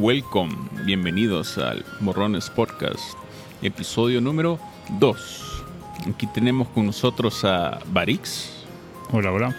[0.00, 0.56] Welcome,
[0.86, 3.18] bienvenidos al Morrones Podcast,
[3.60, 4.58] episodio número
[4.98, 5.64] 2.
[6.08, 8.64] Aquí tenemos con nosotros a Barix
[9.12, 9.56] Hola, hola.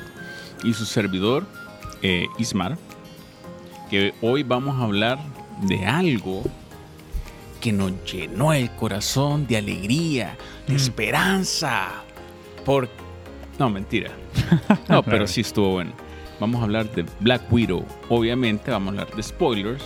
[0.64, 1.46] y su servidor
[2.02, 2.80] eh, Ismar,
[3.92, 5.20] que hoy vamos a hablar
[5.62, 6.42] de algo
[7.60, 10.38] que nos llenó el corazón de alegría,
[10.68, 12.04] de esperanza.
[12.66, 12.90] Por...
[13.60, 14.10] No, mentira.
[14.90, 15.92] No, pero sí estuvo bueno.
[16.40, 17.86] Vamos a hablar de Black Widow.
[18.10, 19.84] Obviamente vamos a hablar de spoilers,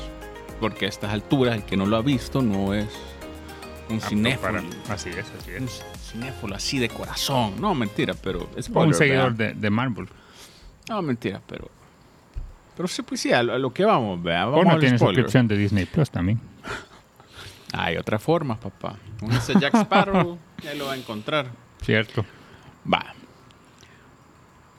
[0.60, 2.88] porque a estas alturas el que no lo ha visto no es
[3.90, 4.62] un cinéfilo.
[4.90, 5.86] Así es, así Un es.
[6.12, 7.54] cinéfilo así de corazón.
[7.60, 10.08] No, mentira, pero Un spoiler, seguidor de, de Marvel.
[10.90, 11.70] No, mentira, pero.
[12.76, 14.46] Pero sí, pues sí, a lo, a lo que vamos, vea.
[14.46, 16.40] Vamos Uno a tiene suscripción de Disney Plus también.
[17.74, 18.98] Hay otra forma, papá.
[19.22, 21.48] Únese Jack Sparrow, ya lo va a encontrar.
[21.82, 22.26] Cierto.
[22.92, 23.14] Va.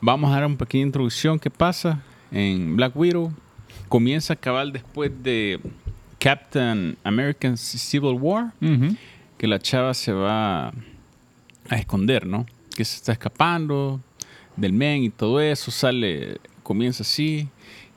[0.00, 1.39] Vamos a dar una pequeña introducción.
[1.39, 2.00] ¿Qué pasa
[2.31, 3.33] en Black Widow?
[3.88, 5.60] Comienza cabal después de
[6.19, 8.52] Captain American Civil War,
[9.38, 12.47] que la chava se va a esconder, ¿no?
[12.74, 14.00] Que se está escapando
[14.56, 17.48] del men y todo eso, sale, comienza así,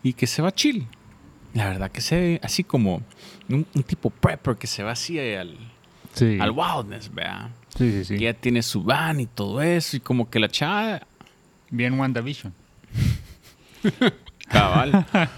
[0.03, 0.85] y que se va chill.
[1.53, 3.01] La verdad que se ve así como
[3.49, 5.57] un, un tipo prepper que se va así al,
[6.13, 6.37] Sí.
[6.39, 7.49] al wildness, vea.
[7.77, 8.17] sí, sí, sí.
[8.17, 11.01] Que ya tiene su van y todo eso, y como que la chava,
[11.71, 12.53] Bien WandaVision.
[14.49, 15.05] cabal.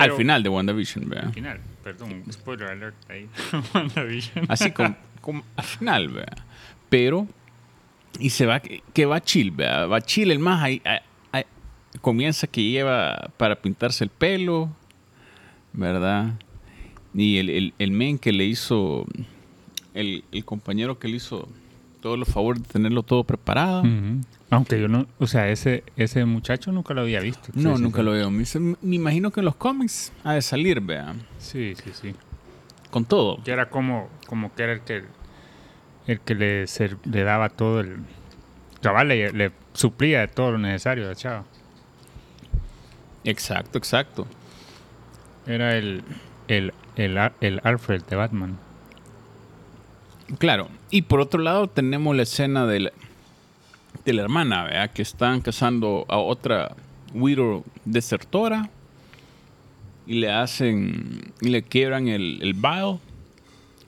[0.00, 1.20] al final de WandaVision, vea.
[1.22, 3.28] Al final, perdón, spoiler alert ahí.
[3.74, 4.46] WandaVision.
[4.48, 6.34] Así como, como al final, vea.
[6.88, 7.26] Pero,
[8.18, 9.86] y se va, que va chill, vea.
[9.86, 10.98] Va chill el más ahí, ahí-
[11.32, 11.44] ahí-
[12.00, 14.74] comienza que lleva para pintarse el pelo,
[15.72, 16.34] ¿verdad?
[17.14, 19.06] Y el, el, el men que le hizo,
[19.94, 21.48] el, el compañero que le hizo
[22.00, 23.82] todos los favores de tenerlo todo preparado.
[24.50, 27.50] Aunque yo no, o sea, ese, ese muchacho nunca lo había visto.
[27.54, 28.04] No, Sí, nunca sí.
[28.04, 28.30] lo veo.
[28.30, 28.44] Me,
[28.82, 31.14] me imagino que en los cómics ha de salir, vea.
[31.38, 32.14] Sí, sí, sí.
[32.90, 33.42] Con todo.
[33.44, 35.04] Que era como, como que era el que,
[36.08, 37.98] el que le, ser- le daba todo el...
[38.82, 41.44] Cabal le, le suplía de todo lo necesario a chava.
[43.24, 44.26] Exacto, exacto.
[45.46, 46.02] Era el,
[46.48, 48.58] el, el, el Alfred de Batman.
[50.38, 50.68] Claro.
[50.90, 52.92] Y por otro lado tenemos la escena de la,
[54.04, 54.90] de la hermana, ¿verdad?
[54.92, 56.74] Que están casando a otra
[57.14, 58.70] widow desertora.
[60.06, 61.32] Y le hacen...
[61.40, 62.98] Y le quiebran el, el vial.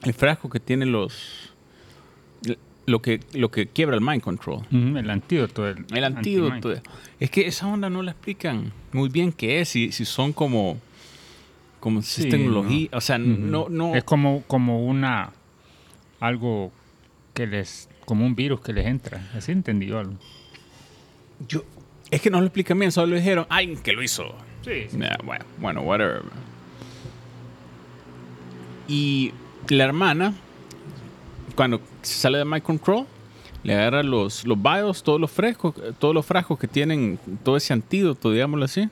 [0.03, 1.49] El frasco que tiene los...
[2.85, 4.61] Lo que, lo que quiebra el mind control.
[4.71, 5.65] El antídoto.
[5.67, 6.73] El, El antídoto.
[7.19, 9.69] Es que esa onda no la explican muy bien qué es.
[9.69, 10.77] Si, si son como...
[11.79, 12.89] Como si es Sí, tecnología.
[12.91, 12.97] no.
[12.97, 13.69] O sea, no...
[13.69, 15.31] no Es como, como una...
[16.23, 16.71] Algo
[17.33, 17.89] que les...
[18.05, 19.21] Como un virus que les entra.
[19.35, 20.13] Así entendí yo algo.
[21.47, 21.63] Yo,
[22.09, 24.23] es que no lo explican bien, solo dijeron, ay, que lo hizo.
[24.63, 26.21] Sí, Ya, bueno, bueno, whatever.
[28.87, 29.33] Y
[29.69, 30.33] la hermana,
[31.55, 33.05] cuando sale de My Control,
[33.63, 37.73] le agarra los, los bios, todos los frescos, todos los frascos que tienen todo ese
[37.73, 38.89] antídoto, digámoslo así,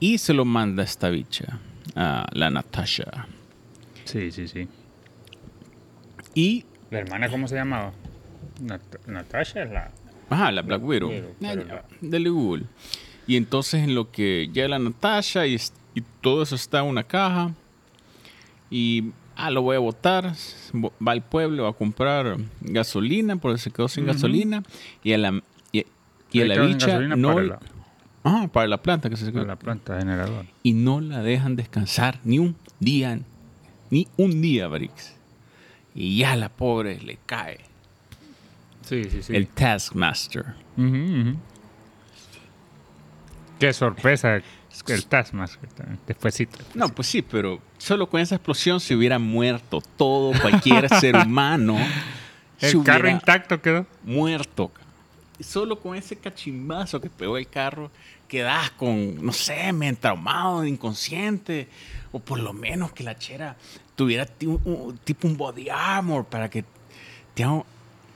[0.00, 1.60] y se lo manda a esta bicha,
[1.94, 3.26] a la Natasha.
[4.04, 4.68] Sí, sí, sí.
[6.36, 7.92] Y, ¿La hermana cómo se llamaba?
[8.62, 9.90] Nat- Natasha es la...
[10.30, 11.10] ajá, la Black Widow,
[12.00, 12.64] dele Google.
[13.26, 15.56] Y entonces en lo que llega la Natasha y,
[15.94, 17.52] y todo eso está en una caja,
[18.70, 20.32] y ah, lo voy a botar.
[20.74, 24.12] Va al pueblo a comprar gasolina porque se quedó sin Ujú.
[24.12, 24.62] gasolina.
[25.02, 25.40] Y a la,
[25.72, 25.84] y,
[26.32, 27.34] y a la quedan bicha no.
[27.34, 27.58] Para la,
[28.24, 29.46] Ajá, para la planta que se para quedó.
[29.46, 30.46] la planta generadora.
[30.64, 33.20] Y no la dejan descansar ni un día.
[33.90, 35.14] Ni un día, Brix.
[35.96, 37.58] Y ya la pobre le cae.
[38.86, 39.34] Sí, sí, sí.
[39.34, 40.44] El Taskmaster.
[43.58, 44.40] Qué sorpresa
[44.88, 46.58] el Taskmaster también, despuésito.
[46.74, 51.76] No, pues sí, pero solo con esa explosión se hubiera muerto todo, cualquier ser humano.
[52.60, 53.86] El carro intacto quedó.
[54.04, 54.70] muerto.
[55.40, 57.90] Solo con ese cachimbazo que pegó el carro,
[58.28, 61.68] quedas con, no sé, men, traumado, inconsciente.
[62.12, 63.56] O por lo menos que la chera
[63.96, 66.64] tuviera un- un- tipo un body armor para que
[67.34, 67.64] te haga-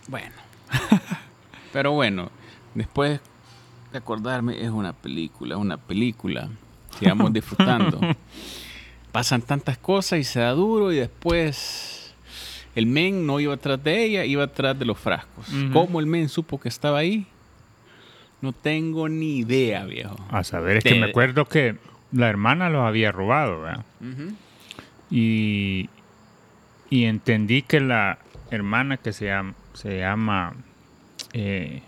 [0.07, 0.35] Bueno.
[1.73, 2.31] Pero bueno,
[2.75, 3.21] después
[3.93, 6.49] de acordarme, es una película, es una película.
[6.99, 7.99] Sigamos disfrutando.
[9.13, 12.15] Pasan tantas cosas y se da duro y después
[12.77, 15.47] el men no iba atrás de ella, iba atrás de los frascos.
[15.73, 17.27] ¿Cómo el men supo que estaba ahí?
[18.41, 20.17] No tengo ni idea, viejo.
[20.31, 21.77] A saber, es De- que me acuerdo que
[22.13, 23.85] la hermana los había robado, ¿verdad?
[25.11, 25.89] Y,
[26.89, 28.19] y entendí que la
[28.51, 30.55] hermana que se llama, se llama
[31.33, 31.83] eh,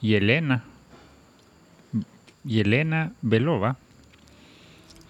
[0.00, 0.64] Yelena,
[2.44, 3.76] Yelena Belova,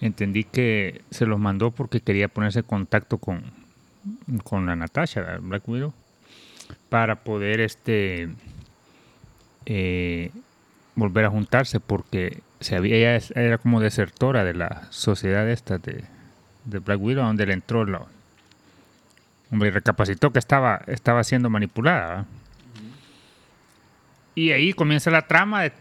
[0.01, 3.43] entendí que se los mandó porque quería ponerse en contacto con,
[4.43, 5.93] con la Natasha, la Black Widow,
[6.89, 8.29] para poder este
[9.65, 10.31] eh,
[10.95, 16.05] volver a juntarse porque se había, ella era como desertora de la sociedad esta de,
[16.65, 18.01] de Black Widow, donde le entró la...
[19.51, 22.25] Hombre, recapacitó que estaba, estaba siendo manipulada.
[24.33, 25.71] Y ahí comienza la trama de,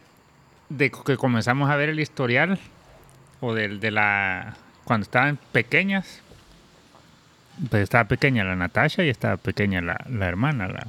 [0.69, 2.59] de que comenzamos a ver el historial
[3.41, 6.21] o del de la cuando estaban pequeñas
[7.71, 10.87] pues estaba pequeña la Natasha y estaba pequeña la, la hermana la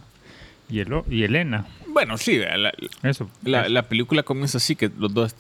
[0.70, 2.72] y, el, y Elena Bueno, sí, la,
[3.04, 3.70] eso la- eso.
[3.70, 5.36] la película comienza así, que los dos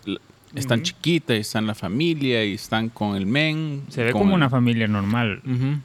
[0.55, 3.83] están chiquitas, y están la familia y están con el men.
[3.89, 5.41] se ve como el- una familia normal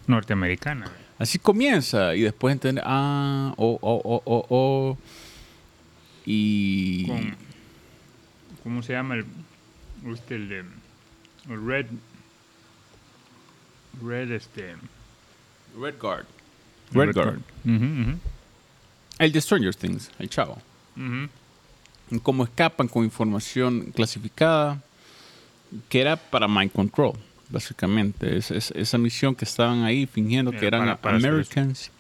[0.06, 4.98] norteamericana Así comienza y después entender, ah, oh, oh, oh, oh, oh.
[6.24, 7.06] Y...
[7.06, 7.36] con
[8.62, 9.26] cómo se llama el
[10.14, 10.64] este el,
[11.46, 11.86] red
[14.02, 14.74] red este
[15.78, 16.26] Red Guard.
[16.92, 17.40] Red Guard.
[19.18, 20.58] El de Stranger Things, el chavo.
[22.22, 24.82] Cómo escapan con información clasificada
[25.88, 27.12] que era para Mind Control,
[27.48, 28.36] básicamente.
[28.36, 31.90] Es, es- esa misión que estaban ahí fingiendo que Era eran para- para Americans.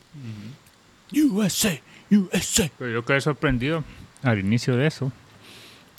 [1.12, 1.80] USA,
[2.10, 2.70] USA.
[2.78, 3.84] Pero yo quedé sorprendido
[4.22, 5.12] al inicio de eso.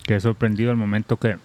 [0.03, 1.37] Quedé sorprendido al momento que,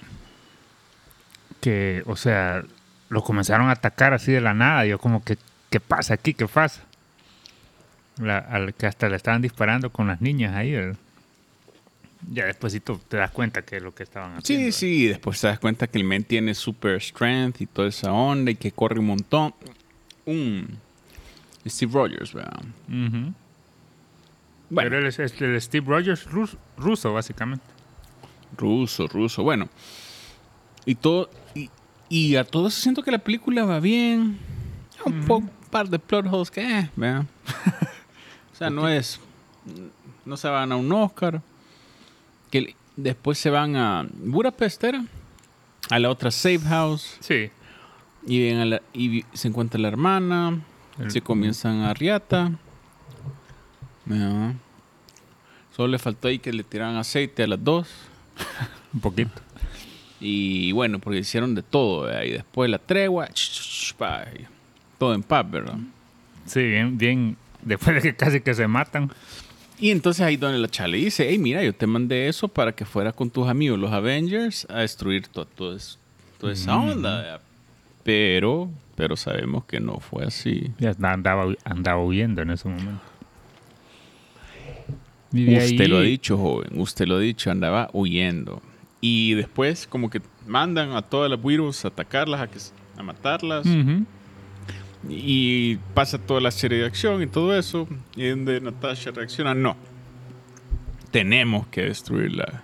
[1.61, 2.65] que, o sea,
[3.09, 4.85] lo comenzaron a atacar así de la nada.
[4.87, 5.39] Yo como que,
[5.71, 6.35] ¿qué pasa aquí?
[6.35, 6.83] ¿Qué pasa?
[8.19, 10.73] La- al que hasta le estaban disparando con las niñas ahí.
[10.73, 10.97] ¿verdad?
[12.29, 14.73] Ya despuesito te das cuenta que es lo que estaban haciendo.
[14.73, 18.13] Sí, sí, después te das cuenta que el men tiene super strength y toda esa
[18.13, 19.55] onda y que corre un montón.
[20.25, 20.79] Un
[21.67, 22.63] Steve Rogers, ¿verdad?
[22.89, 23.35] Bueno,
[24.91, 27.65] Pero él es, es el Steve Rogers rus- ruso, básicamente.
[28.57, 29.69] ruso, ruso, bueno.
[30.85, 31.71] Y todo, y,
[32.09, 34.39] y a todo eso siento que la película va bien.
[35.05, 37.25] Un poco, par de plot holes que, eh, ¿verdad?
[38.53, 39.21] o sea, no es,
[40.25, 41.41] no se van a un Oscar.
[42.65, 45.05] Que después se van a Budapest, ¿era?
[45.91, 47.17] A la otra Safe House.
[47.21, 47.51] Sí.
[48.27, 50.61] Y, ven a la- y vi- se encuentra la hermana.
[50.99, 52.53] El- se comienzan a riata.
[55.75, 57.89] Solo le faltó ahí que le tiraran aceite a las dos.
[58.95, 59.43] Un poquito.
[60.21, 62.03] Y bueno, porque hicieron de todo.
[62.03, 62.23] ¿verdad?
[62.23, 63.29] Y después la tregua.
[64.99, 65.77] todo en paz, ¿verdad?
[66.47, 67.37] Sí, bien, bien.
[67.63, 69.11] Después de que casi que se matan.
[69.79, 72.85] Y entonces ahí donde la chale dice, hey, mira, yo te mandé eso para que
[72.87, 75.99] fueras con tus amigos los Avengers a destruir to- todo es-
[76.41, 77.17] toda esa onda.
[77.23, 77.41] ¿verdad?
[78.03, 80.71] Pero, pero sabemos que no fue así.
[80.79, 83.01] Ya andaba, andaba huyendo en ese momento.
[85.33, 86.79] Usted ahí- lo ha dicho, joven.
[86.81, 88.63] Usted lo ha dicho, andaba huyendo.
[89.01, 92.59] Y después como que mandan a todas las virus a atacarlas, a, que,
[92.97, 93.67] a matarlas.
[93.67, 94.05] Ujú.
[95.09, 97.89] Y pasa toda la serie de acción y todo eso.
[98.15, 99.77] Y donde Natasha reacciona, no.
[101.11, 102.63] Tenemos que destruir la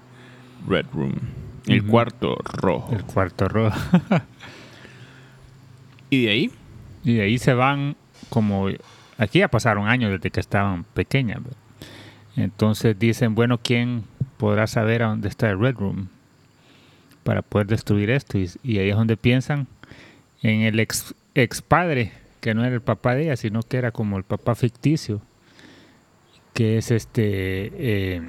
[0.66, 1.14] Red Room.
[1.66, 2.92] El cuarto rojo.
[2.94, 3.78] El cuarto rojo.
[6.12, 6.50] Y de ahí,
[7.04, 7.96] y de ahí se van
[8.28, 8.68] como...
[9.16, 11.40] Aquí ya pasaron años desde que estaban pequeñas.
[12.36, 14.04] Entonces dicen, bueno, ¿quién
[14.36, 16.08] podrá saber a dónde está el Red Room?
[17.24, 18.36] Para poder destruir esto.
[18.36, 19.68] Y, y ahí es donde piensan
[20.42, 22.12] en el ex, ex padre,
[22.42, 25.22] que no era el papá de ella, sino que era como el papá ficticio.
[26.52, 27.70] Que es este...
[28.16, 28.22] eh,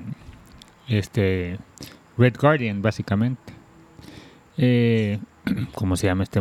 [0.88, 1.58] este...
[2.17, 3.51] Red Guardian, básicamente.
[4.58, 5.20] Eh,
[5.74, 6.39] ¿Cómo se llama este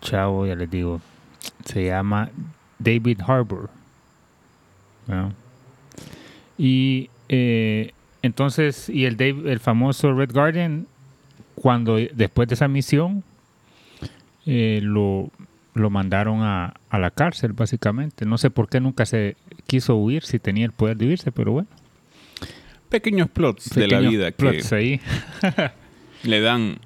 [0.00, 0.46] chavo?
[0.46, 1.00] Ya les digo.
[1.64, 2.28] Se llama
[2.78, 3.70] David Harbour.
[6.58, 10.86] Y eh, entonces, y el, Dave- el famoso Red Guardian,
[11.54, 13.22] cuando después de esa misión,
[14.44, 15.30] lo,
[15.74, 18.24] lo mandaron a, a la cárcel, básicamente.
[18.26, 19.36] No sé por qué nunca se
[19.66, 21.68] quiso huir, si tenía el poder de huirse, pero bueno.
[22.88, 25.00] pequeños plots de la Pequeños vida que plots ahí.
[26.24, 26.78] le dan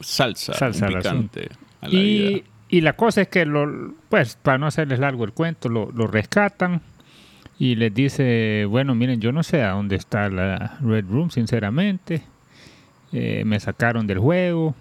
[0.00, 1.48] salsa, Salsa picante
[1.80, 2.40] a la Y, vida.
[2.68, 6.06] y la cosa es que, lo, pues, para no hacerles largo el cuento, lo, lo
[6.06, 6.80] rescatan
[7.58, 12.22] y les dice, bueno, miren, yo no sé a dónde está la Red Room, sinceramente.
[13.12, 14.76] Eh, me sacaron del juego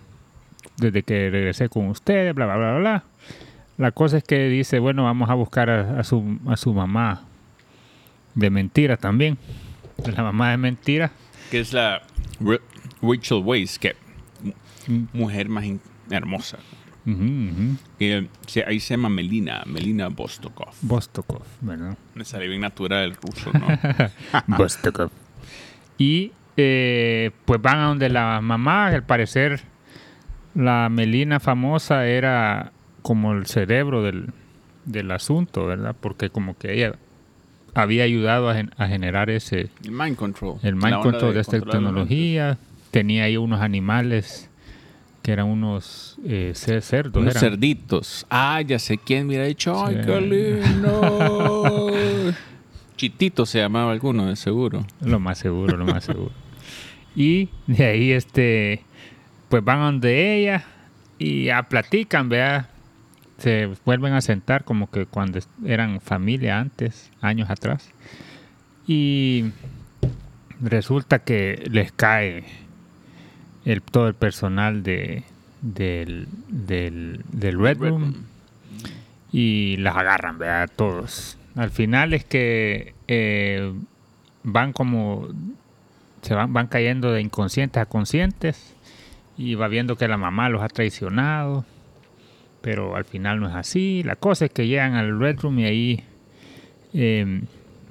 [0.78, 3.04] desde que regresé con ustedes, bla, bla, bla, bla.
[3.78, 7.24] La cosa es que dice, bueno, vamos a buscar a, a su, a su mamá
[8.36, 9.38] de mentira también.
[10.16, 11.12] La mamá de mentira.
[11.52, 12.02] Que es la
[12.40, 12.60] Ra-
[13.02, 13.96] Rachel Weisz, que
[14.88, 15.66] mu- mujer más
[16.10, 16.58] hermosa.
[18.48, 20.70] Se- ahí se llama Melina, Melina Bostokov.
[20.82, 21.98] Vostokov, ¿verdad?
[22.16, 23.68] Me sale bien natural el ruso, ¿no?
[24.58, 25.10] Vostokov.
[25.98, 29.62] Y eh, pues van a donde la mamá, al parecer,
[30.58, 32.72] la Melina famosa era
[33.04, 34.28] como el cerebro del,
[34.86, 35.96] del asunto, ¿verdad?
[36.00, 36.96] Porque como que ella
[37.76, 40.58] había ayudado a, gen- a generar ese, El mind control.
[40.64, 42.58] el mind control de esta tecnología.
[42.92, 44.50] Tenía ahí unos animales
[45.22, 47.22] que eran unos eh, ce- cerdos.
[47.22, 47.52] Unos eran.
[47.52, 48.26] cerditos.
[48.30, 49.86] Ah, ya sé quién me hubiera dicho.
[49.86, 50.02] ¡Ay, Sí.
[50.06, 52.34] qué lindo!
[52.98, 54.84] Chitito se llamaba alguno, de seguro.
[55.02, 56.32] Lo más seguro, lo más seguro.
[57.16, 58.82] Y de ahí, este,
[59.50, 60.64] pues van donde ella
[61.18, 62.70] y ya platican, vea.
[63.38, 67.92] Se vuelven a sentar como que cuando eran familia antes, años atrás.
[68.88, 69.52] Y
[70.60, 72.46] resulta que les cae
[73.64, 75.24] el, todo el personal de,
[75.62, 78.16] del, del, del Red Room
[79.32, 80.72] y las agarran, ¿verdad?
[80.76, 81.38] Todos.
[81.56, 83.72] Al final es que eh,
[84.44, 85.28] van como,
[86.24, 88.74] se van, van cayendo de inconscientes a conscientes
[89.38, 91.66] y va viendo que la mamá los ha traicionado,
[92.62, 94.04] pero al final no es así.
[94.04, 96.04] La cosa es que llegan al Red Room y ahí
[96.94, 97.42] eh,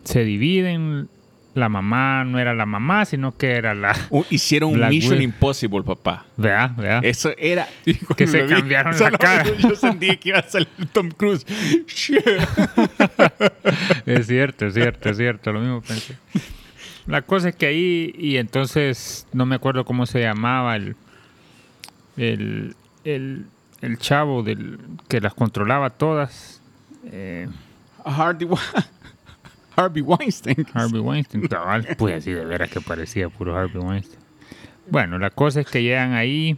[0.04, 1.08] se dividen.
[1.54, 3.96] La mamá no era la mamá, sino que era la...
[4.28, 5.22] Hicieron un Mission.
[5.22, 6.26] Impossible, papá.
[6.36, 6.98] Vea, vea.
[7.02, 7.66] Eso era.
[8.16, 9.44] Que se cambiaron la cara.
[9.56, 11.46] Yo sentí que iba a salir Tom Cruise.
[14.04, 16.16] Es cierto, es cierto, es cierto, lo mismo pensé.
[17.06, 20.96] La cosa es que ahí, y entonces, no me acuerdo cómo se llamaba el,
[22.16, 23.46] el, el,
[23.80, 26.60] el chavo del, que las controlaba todas,
[27.04, 27.48] eh,
[28.04, 28.60] Harvey, Wa-
[29.76, 30.66] Harvey Weinstein.
[30.72, 31.86] Harvey Weinstein, cabal.
[31.98, 34.20] Pues así de veras que parecía puro Harvey Weinstein.
[34.88, 36.56] Bueno, la cosa es que llegan ahí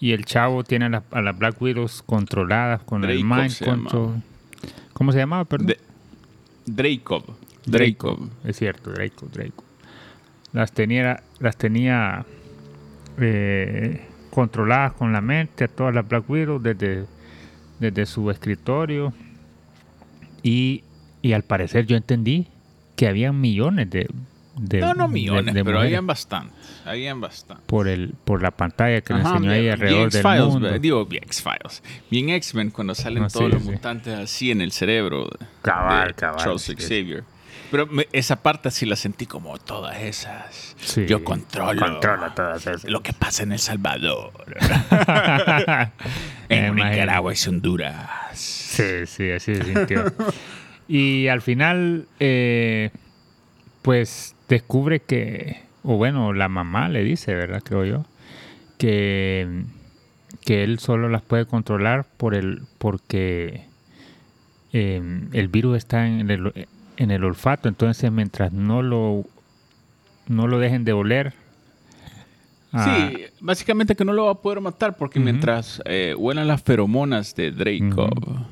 [0.00, 4.22] y el chavo tiene a, la- a las Black Widows controladas con el Mind Control.
[4.92, 5.68] ¿Cómo se llamaba, perdón?
[5.68, 5.80] De-
[6.66, 7.24] Dracov.
[7.66, 8.28] Dracov.
[8.44, 9.64] Es cierto, Draco, Draco.
[10.52, 12.24] Las tenía, las tenía
[13.18, 17.04] eh, controladas con la mente a todas las Black Widow desde,
[17.80, 19.12] desde su escritorio.
[20.42, 20.84] Y,
[21.22, 22.46] y al parecer yo entendí
[22.96, 24.08] que había millones de...
[24.56, 26.52] de No, no millones, de pero habían bastante.
[26.84, 27.62] Habían bastante.
[27.66, 30.78] por, el, por la pantalla que le Ajá, enseñó ahí alrededor del X-Files, mundo.
[30.78, 31.82] Digo, bien X-Files.
[32.10, 33.70] Bien X-Men cuando salen No, todos sí, los sí.
[33.72, 36.74] mutantes así en el cerebro de, Cabal, de cabal, Charles.
[36.78, 37.24] Xavier.
[37.70, 40.74] Pero me- esa parte sí la sentí como todas esas.
[40.80, 41.06] Sí.
[41.06, 41.80] Yo controlo.
[41.80, 42.84] Controla todas esas.
[42.84, 44.32] Lo que pasa en El Salvador.
[46.48, 46.74] En.
[46.76, 48.08] Nicaragua y Honduras.
[48.34, 50.04] Sí, sí, así se sintió.
[50.88, 52.90] y al final, eh,
[53.82, 57.62] pues descubre que, o bueno, la mamá le dice, ¿verdad?
[57.62, 58.06] Creo yo,
[58.78, 59.64] que,
[60.44, 63.66] que él solo las puede controlar por el, porque
[64.72, 66.66] eh, el virus está en el,
[66.98, 67.68] en el olfato.
[67.68, 69.24] Entonces, mientras no lo,
[70.26, 71.32] no lo dejen de oler.
[72.72, 76.62] ah, Sí, básicamente que no lo va a poder matar porque mientras eh, huelan las
[76.62, 78.10] feromonas de Draco,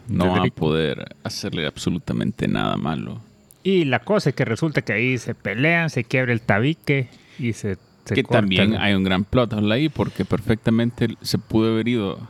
[0.09, 3.21] no De va a poder hacerle absolutamente nada malo.
[3.63, 7.53] Y la cosa es que resulta que ahí se pelean, se quiebra el tabique y
[7.53, 12.21] se, se que también hay un gran plot ahí porque perfectamente se pudo haber ido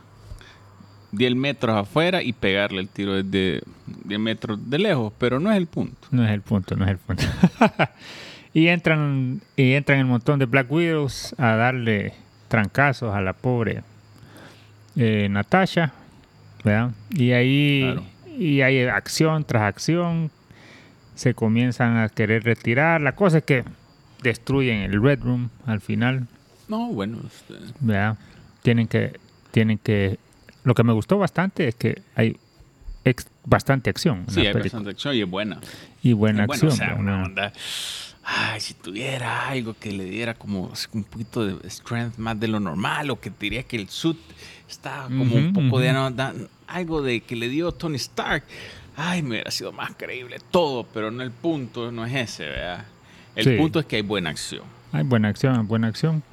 [1.11, 3.61] 10 metros afuera y pegarle el tiro desde
[4.05, 6.07] 10 metros de lejos, pero no es el punto.
[6.11, 7.23] No es el punto, no es el punto.
[8.53, 12.13] y entran y entran un montón de Black Widows a darle
[12.47, 13.83] trancazos a la pobre
[14.95, 15.93] eh, Natasha,
[16.63, 16.91] ¿verdad?
[17.11, 18.03] Y ahí Claro.
[18.37, 20.31] y hay acción tras acción,
[21.15, 23.01] se comienzan a querer retirar.
[23.01, 23.63] La cosa es que
[24.23, 26.27] destruyen el Red Room al final,
[26.67, 28.17] No, bueno, este, ¿verdad?
[28.63, 29.19] Tienen que
[29.51, 30.19] tienen que
[30.67, 32.37] lo que me gustó bastante es que hay
[33.05, 34.63] ex- bastante acción sí, hay película.
[34.63, 35.59] bastante acción y es buena.
[36.03, 36.71] y buena Es acción.
[36.71, 37.53] o sea, una onda.
[38.29, 42.59] Ay, si tuviera algo que le diera como un poquito de strength más de lo
[42.59, 44.17] normal, o que te diría que el suit
[44.69, 45.93] está como un Ujú, poco de ujú.
[45.97, 46.33] no, da-
[46.67, 48.43] algo de que le dio Tony Stark.
[48.97, 52.85] Ay, me hubiera sido más creíble todo, pero no el punto, no es ese, ¿verdad?
[53.37, 53.51] El Sí.
[53.57, 54.63] punto es que hay buena acción.
[54.91, 56.23] Hay buena acción, buena acción.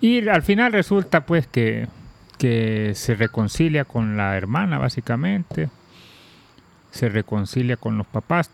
[0.00, 1.86] Y al final resulta pues que,
[2.38, 5.70] que se reconcilia con la hermana básicamente.
[6.90, 8.50] Se reconcilia con los papás.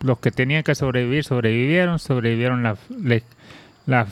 [0.00, 1.98] Los que tenían que sobrevivir sobrevivieron.
[1.98, 3.22] Sobrevivieron la, le-
[3.86, 4.06] la-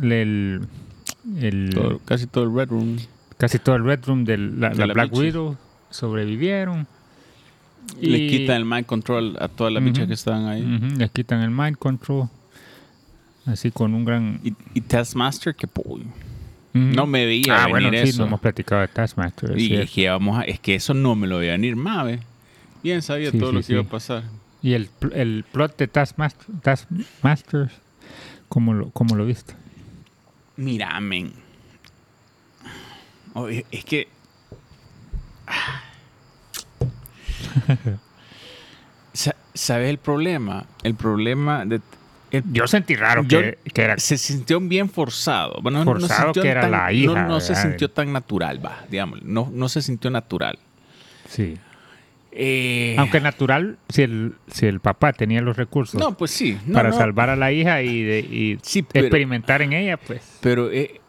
[0.00, 0.66] le- el,
[1.40, 2.98] el- Todo- casi todo el Red Room.
[3.38, 5.12] casi todo el Red Room de la, De Black.
[5.12, 5.56] Widow.
[5.90, 6.86] Sobrevivieron.
[8.00, 10.62] Le Y- quitan el mind control a todas las bichas que estaban ahí.
[10.62, 12.28] Ujú, les quitan el mind control.
[13.46, 14.40] Así con un gran...
[14.42, 16.00] Y, y Taskmaster, que po- Ujú.
[16.74, 18.18] No me veía Ah, bueno, sí, eso.
[18.20, 19.52] no hemos platicado de Taskmaster.
[19.52, 22.20] es Y es que, vamos a- es que eso no me lo veía venir Mave.
[22.82, 24.24] Bien sabía Sí, todo sí, lo que iba a pasar.
[24.60, 27.72] Y el, el plot de Taskmaster, Taskmasters,
[28.48, 29.54] ¿cómo lo, cómo lo viste?
[30.56, 31.32] Mira, men.
[33.34, 34.08] Oh, es es que.
[39.12, 40.66] Sa- ¿Sabes el problema?
[40.82, 41.80] El problema de.
[42.36, 43.98] El- Yo sentí raro Yo- que, que era...
[43.98, 45.58] se sintió bien forzado.
[45.62, 47.90] Bueno, no- no se Forzado sintió que era tan- la hija, No, no se sintió
[47.90, 49.22] tan natural, va, digamos.
[49.22, 50.58] No, no se sintió natural.
[51.28, 51.56] Sí.
[52.36, 56.58] Eh, Aunque natural, si el, si el papá tenía los recursos No, pues sí.
[56.66, 59.96] no, para no, salvar a la hija y, de- y Sí, pero- experimentar en ella,
[59.96, 60.38] pues...
[60.40, 61.00] Pero, eh,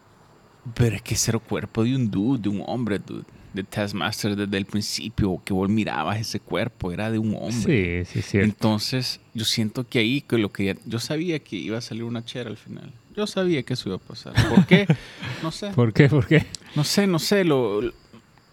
[0.76, 3.24] pero es que el cuerpo de un dude, de un hombre, dude.
[3.56, 8.06] De Taskmaster desde el principio, que vos mirabas ese cuerpo, era de un hombre.
[8.06, 8.46] Sí, sí, cierto.
[8.46, 12.04] Entonces, yo siento que ahí, que lo que ya- yo sabía que iba a salir
[12.04, 12.92] una chera al final.
[13.16, 14.34] Yo sabía que eso iba a pasar.
[14.50, 14.86] ¿Por qué?
[15.42, 15.70] No sé.
[15.72, 16.10] ¿Por qué?
[16.10, 16.46] ¿Por qué?
[16.76, 17.46] No sé, no sé.
[17.46, 17.94] Lo, lo-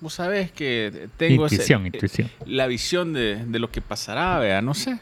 [0.01, 2.31] vos sabés que tengo ese- Intuición, eh, intuición.
[2.47, 5.01] la visión de, de lo que pasará, vea, no sé.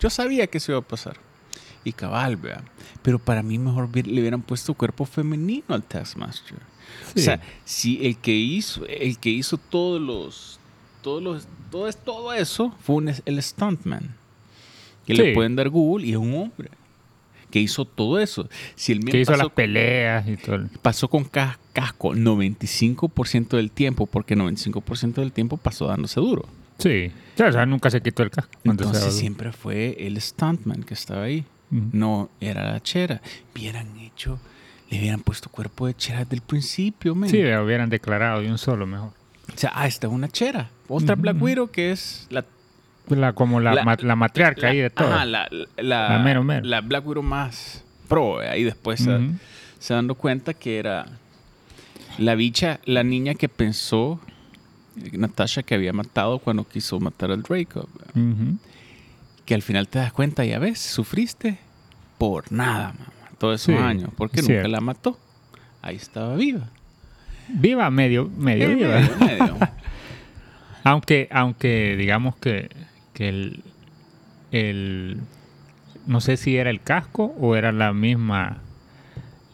[0.00, 1.16] Yo sabía que eso iba a pasar.
[1.84, 2.62] Y cabal, vea.
[3.02, 6.58] Pero para mí mejor le hubieran puesto cuerpo femenino al Taskmaster.
[7.14, 7.20] Sí.
[7.20, 10.58] O sea, si el que hizo, el que hizo todos los,
[11.02, 14.14] todos los, todo, todo eso fue un- el stuntman.
[15.06, 15.34] Que le Sí.
[15.34, 16.68] pueden dar Google y es un hombre.
[17.50, 18.48] Que hizo todo eso.
[18.74, 20.66] Si el que hizo pasó, las peleas y todo.
[20.82, 26.44] pasó con ca- casco 95% del tiempo, porque 95% del tiempo pasó dándose duro.
[26.78, 27.10] Sí.
[27.34, 28.52] O sea, nunca se quitó el casco.
[28.62, 31.44] se Entonces daba- siempre fue el stuntman que estaba ahí.
[31.70, 31.84] Ujú.
[31.92, 33.22] No era la chera.
[33.54, 34.38] Hubieran hecho,
[34.90, 37.28] le hubieran puesto cuerpo de chera desde el principio, men.
[37.30, 39.10] Sí, hubieran declarado de un solo mejor.
[39.54, 40.70] O sea, ah, esta es una chera.
[40.88, 41.40] Otra Black.
[41.40, 42.44] Widow que es la...
[43.08, 45.06] La, como la, La- ma- la matriarca la- ahí de todo.
[45.12, 46.66] Ajá, la, la, mero mero.
[46.66, 48.42] la Black Widow más pro.
[48.42, 49.16] eh, Ahí después se,
[49.78, 51.06] se dando cuenta que era
[52.18, 54.20] la bicha, la niña que pensó
[55.00, 57.88] eh, Natasha que había matado cuando quiso matar al Draco.
[58.16, 58.58] Ujú.
[59.44, 61.58] Que al final te das cuenta, ya ves, sufriste
[62.18, 65.18] por nada, mamá, todos esos Sí, años, porque nunca la mató.
[65.82, 66.68] Ahí estaba viva.
[67.48, 68.98] Viva, medio, medio viva.
[69.00, 69.56] medio, medio.
[70.84, 72.70] Aunque, aunque digamos que,
[73.12, 73.64] que el,
[74.52, 75.20] el-
[76.06, 78.58] no sé si era el casco o era la misma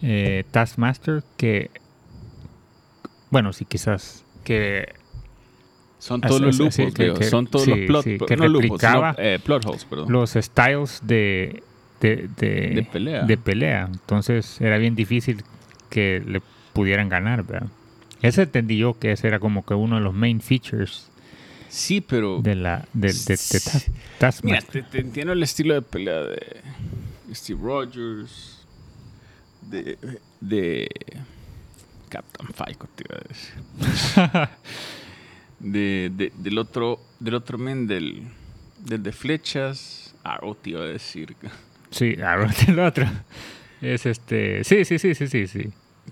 [0.03, 1.71] eh, Taskmaster que
[3.31, 4.93] bueno sí quizás que
[5.99, 8.45] Son todos los loopholes, así que- son todos sí, los plot, sí, que no
[9.17, 10.13] eh, plot holes, perdón.
[10.13, 11.63] los styles de
[12.03, 13.23] de, de, De pelea.
[13.25, 13.89] de pelea.
[13.91, 15.43] entonces era bien difícil
[15.89, 16.43] que le
[16.75, 17.69] pudieran ganar ¿verdad?
[18.23, 21.09] ese entendí yo que ese era como que uno de los main features
[21.69, 26.21] Sí, pero de la de, de, de Mira, te, te entiendo el estilo de pelea
[26.21, 26.61] de
[27.33, 28.67] Steve Rogers,
[29.63, 29.97] de,
[30.43, 30.87] de
[32.11, 34.49] Captain Falcon, te iba a decir.
[35.61, 38.23] de, de- del otro, del otro men, del,
[38.85, 41.35] del de flechas, Arrow, te iba a decir.
[41.93, 43.07] Sí, ahora el otro.
[43.81, 44.65] Es este.
[44.65, 45.71] Sí, sí, sí, sí, sí, sí.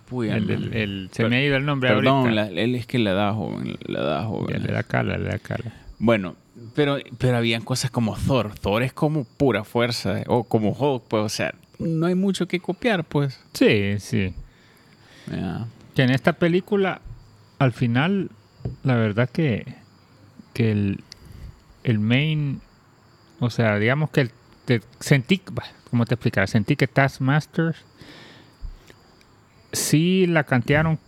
[0.09, 0.53] Puya, El, man.
[0.63, 2.31] el- el- se me ha ido el nombre Perdón, ahorita.
[2.53, 4.63] la- él es que le da joven, le da Ya joven.
[4.63, 5.73] le da cala, le da cala.
[5.99, 6.37] Bueno,
[6.75, 8.53] pero, pero habían cosas como Thor.
[8.59, 10.21] Thor es como pura fuerza.
[10.21, 13.41] eh, O como Hulk, pues, o sea, no hay mucho que copiar, pues.
[13.53, 14.33] Sí, sí.
[15.31, 15.67] Ya.
[15.95, 17.01] Que en esta película,
[17.59, 18.31] al final,
[18.83, 19.65] la verdad que,
[20.55, 21.01] que el,
[21.85, 22.61] el main,
[23.39, 24.31] o sea, digamos que el,
[24.79, 25.41] te- sentí,
[25.91, 26.47] ¿cómo te explicar?
[26.49, 27.75] Sentí que Taskmaster
[29.73, 30.99] sí la cantearon,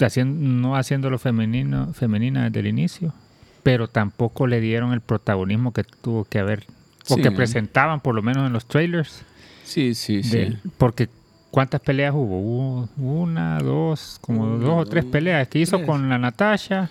[0.00, 3.14] haciendo, no haciéndolo femenino, femenina desde el inicio,
[3.62, 6.64] pero tampoco le dieron el protagonismo que tuvo que haber,
[7.08, 7.22] o Sí.
[7.22, 9.22] que presentaban por lo menos en los trailers.
[9.64, 10.56] Sí, sí, sí.
[10.78, 11.08] porque
[11.50, 12.40] ¿cuántas peleas hubo?
[12.40, 12.88] Hubo
[13.22, 15.86] una, dos, como Una, dos o tres peleas que hizo tres.
[15.88, 16.88] con la Natasha,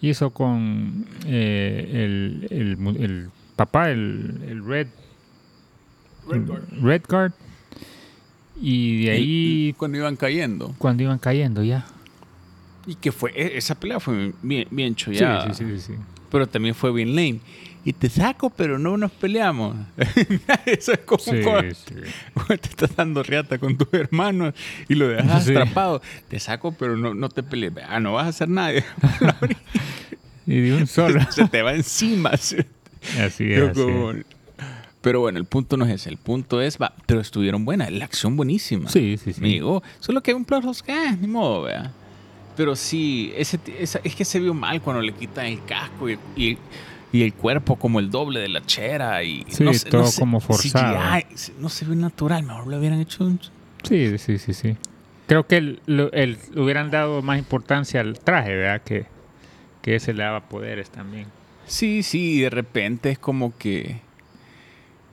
[0.00, 4.88] hizo con eh, el, el papá, el, el Red,
[6.28, 7.32] Redguard.
[8.60, 10.74] Y de Y- ahí y cuando iban cayendo.
[10.78, 11.84] cuando iban cayendo ya.
[12.86, 15.52] Y que fue, e- esa pelea fue bien, bien Sí, chollada.
[15.52, 15.92] sí, sí, sí, sí.
[16.30, 17.40] Pero también fue bien lame.
[17.84, 19.76] Y te saco, pero no nos peleamos.
[20.66, 21.94] Eso es como Sí, cuando sí.
[22.34, 24.54] cuando te estás dando riata con tus hermanos
[24.88, 26.02] y lo dejas atrapado.
[26.28, 27.74] Te saco, pero no, no te pelees.
[27.88, 28.72] Ah, no vas a hacer nada.
[30.48, 31.20] Y de un solo.
[31.30, 32.30] Se te va encima.
[32.30, 33.18] así es.
[33.20, 34.24] Así como- es.
[35.06, 36.08] Pero bueno, el punto no es ese.
[36.10, 37.92] El punto es, va, pero estuvieron buenas.
[37.92, 38.90] La acción buenísima.
[38.90, 39.40] Sí, sí, sí.
[39.40, 41.92] Amigo, solo que hay un plot que, ah, ni modo, vea.
[42.56, 46.18] Pero sí, ese, esa- es que se vio mal cuando le quitan el casco y,
[46.34, 46.58] y-
[47.12, 49.22] y el cuerpo como el doble de la chera.
[49.22, 50.96] Y Sí, no sé- todo no sé, como forzado.
[50.98, 52.42] CGI, no se ve natural.
[52.42, 53.22] Mejor lo hubieran hecho.
[53.24, 53.38] un-
[53.84, 54.74] Sí, sí, sí, sí.
[55.28, 55.80] Creo que el,
[56.14, 58.82] el- hubieran dado más importancia al traje, ¿verdad?
[58.82, 59.06] Que,
[59.82, 61.26] que ese le daba poderes también.
[61.68, 64.04] Sí, sí, y de repente es como que.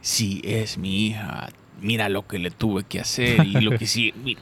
[0.04, 1.50] Sí, es mi hija.
[1.82, 4.42] mira lo que le tuve que hacer y lo que sí, mira,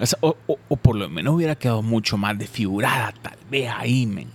[0.00, 3.70] o, sea, o- o- o por lo menos hubiera quedado mucho más desfigurada, tal vez
[3.74, 4.28] ahí, men.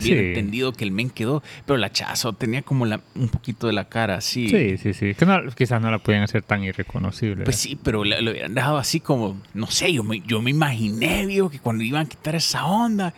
[0.00, 0.26] Hubiera Sí.
[0.28, 3.88] entendido que el men quedó, pero la chazo tenía como la, un poquito de la
[3.88, 4.48] cara así.
[4.48, 5.14] Sí, sí, sí.
[5.14, 7.42] Que no, quizás no la podían hacer tan irreconocible.
[7.44, 11.26] Pues sí, pero le hubieran dejado así como, no sé, yo me, yo me imaginé,
[11.26, 13.12] viejo, que cuando iban a quitar esa onda,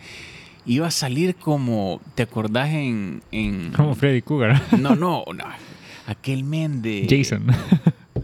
[0.65, 3.21] iba a salir como, ¿te acordás en...
[3.31, 4.59] en Como Freddy Cougar.
[4.79, 5.45] no, no, no,
[6.07, 7.07] aquel men de...
[7.09, 7.47] Jason.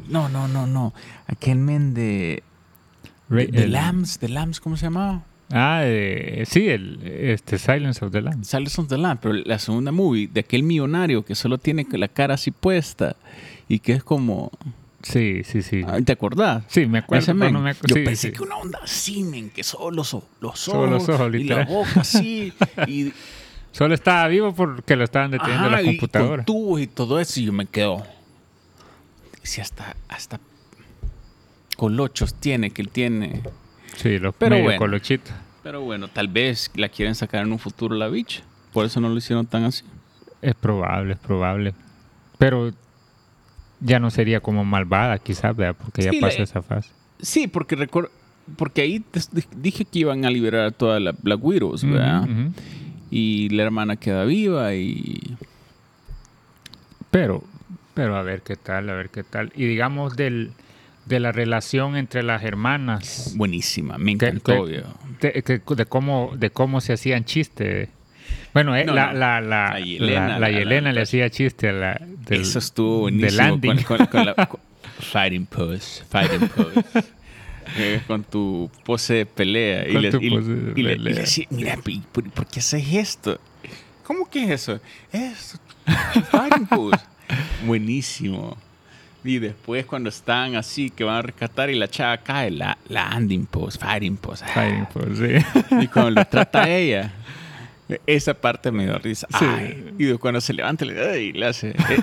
[0.09, 0.93] No, no, no, no,
[1.27, 2.41] aquel men de...
[3.29, 5.23] Ray- de el- Lambs, de Lambs, ¿cómo se llamaba?
[5.51, 8.47] Ah, eh, sí, el este Silence of the Lambs.
[8.47, 12.07] Silence of the Lambs, pero la segunda movie, de aquel millonario que solo tiene la
[12.07, 13.17] cara así puesta
[13.67, 14.49] y que es como...
[15.03, 15.81] Sí, sí, sí.
[15.85, 16.63] Ah, ¿Te acordás?
[16.67, 17.33] Sí, me acuerdo.
[17.33, 18.33] No me acu- Yo sí, pensé sí.
[18.33, 21.99] que una onda así, men, que solo los, Solo ojos, los ojos, y la boca
[22.01, 22.51] así,
[22.87, 23.13] y,
[23.77, 26.37] Solo estaba vivo porque lo estaban deteniendo ajá, la y computadora.
[26.37, 28.03] con tubos y todo eso, y yo me quedo.
[29.43, 30.39] Si hasta, hasta
[31.75, 33.41] colochos tiene, que él tiene.
[33.95, 34.79] Sí, los Pero medio bueno.
[34.79, 35.33] colochitos.
[35.63, 38.41] Pero bueno, tal vez la quieren sacar en un futuro la bicha.
[38.73, 39.83] Por eso no lo hicieron tan así.
[40.41, 41.73] Es probable, es probable.
[42.37, 42.71] Pero
[43.79, 45.75] ya no sería como malvada, quizás, ¿verdad?
[45.79, 46.89] Porque ya la- pasó esa fase.
[47.21, 48.09] Sí, porque recuerdo.
[48.55, 49.03] Porque ahí
[49.57, 52.23] dije que iban a liberar a todas las Black Widows, ¿verdad?
[52.23, 52.53] Ujú.
[53.11, 55.35] Y la hermana queda viva y.
[57.11, 57.43] Pero,
[57.93, 59.51] pero a ver qué tal, a ver qué tal.
[59.55, 60.51] Y digamos del,
[61.05, 64.65] de la relación entre las hermanas, Buenísima, me ¿Qué- encantó.
[64.65, 64.93] viejo.
[65.21, 67.89] de, que- de cómo, de cómo se hacían chistes.
[68.53, 69.19] Bueno, eh, No, la, no.
[69.19, 73.27] La, la, La Yelena, la- Yelena le hacía chiste a la, del, Eso estuvo buenísimo.
[73.27, 73.83] del landing.
[73.83, 74.59] Con, con- con-
[74.99, 76.03] fighting pose.
[76.09, 76.83] Fighting pose.
[77.77, 79.87] Eh, con tu pose de pelea.
[79.87, 81.21] y le, tu y- pose de y le- y le pelea.
[81.21, 83.39] decía, mira, ¿y ¿por, por qué haces esto?
[84.03, 84.79] ¿Cómo que es eso?
[85.11, 85.59] Es.
[87.65, 88.57] Buenísimo.
[89.23, 93.09] Y después cuando están así, que van a rescatar y la chava cae, la, la
[93.09, 94.45] landing pose, fighting pose.
[94.45, 95.45] Fighting pose, sí.
[95.81, 97.11] Y cuando lo trata a ella,
[98.05, 99.27] esa parte me dio risa.
[99.37, 99.45] Sí.
[99.45, 101.69] Ay, y de cuando se levanta le, ay, le hace.
[101.71, 101.99] eh,